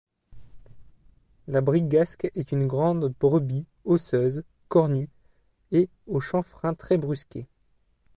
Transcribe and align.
La 1.47 1.61
brigasque 1.61 2.31
est 2.33 2.51
une 2.51 2.65
grande 2.65 3.13
brebis 3.19 3.67
osseuse, 3.85 4.41
cornue 4.67 5.09
et 5.71 5.89
au 6.07 6.19
chanfrein 6.19 6.73
très 6.73 6.97
busqué. 6.97 7.45